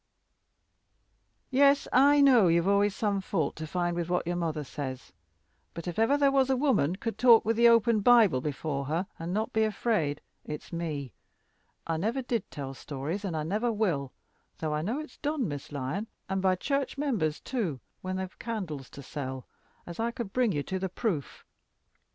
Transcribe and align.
"Yes, 1.51 1.87
I 1.93 2.21
know 2.21 2.47
you've 2.47 2.67
always 2.67 2.95
some 2.95 3.21
fault 3.21 3.55
to 3.57 3.67
find 3.67 3.95
with 3.95 4.09
what 4.09 4.25
your 4.25 4.35
mother 4.35 4.63
says. 4.63 5.13
But 5.75 5.87
if 5.87 5.99
ever 5.99 6.17
there 6.17 6.31
was 6.31 6.49
a 6.49 6.57
woman 6.57 6.95
could 6.95 7.19
talk 7.19 7.45
with 7.45 7.55
the 7.55 7.69
open 7.69 7.99
Bible 7.99 8.41
before 8.41 8.85
her, 8.85 9.05
and 9.19 9.31
not 9.31 9.53
be 9.53 9.63
afraid, 9.63 10.19
it's 10.43 10.73
me. 10.73 11.13
I 11.85 11.97
never 11.97 12.23
did 12.23 12.49
tell 12.49 12.73
stories, 12.73 13.23
and 13.23 13.37
I 13.37 13.43
never 13.43 13.71
will 13.71 14.11
though 14.57 14.73
I 14.73 14.81
know 14.81 14.97
it's 14.99 15.17
done, 15.17 15.47
Miss 15.47 15.71
Lyon, 15.71 16.07
and 16.27 16.41
by 16.41 16.55
church 16.55 16.97
members 16.97 17.39
too, 17.39 17.79
when 18.01 18.15
they 18.15 18.23
have 18.23 18.39
candles 18.39 18.89
to 18.89 19.03
sell, 19.03 19.45
as 19.85 19.99
I 19.99 20.09
could 20.09 20.33
bring 20.33 20.51
you 20.51 20.63
to 20.63 20.79
the 20.79 20.89
proof. 20.89 21.45